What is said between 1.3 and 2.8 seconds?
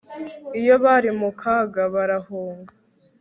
kaga barahunga